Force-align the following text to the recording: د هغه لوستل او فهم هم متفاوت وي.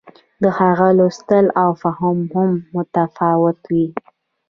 د 0.43 0.45
هغه 0.59 0.87
لوستل 0.99 1.45
او 1.61 1.69
فهم 1.81 2.17
هم 2.33 2.51
متفاوت 2.75 3.57
وي. 3.71 3.87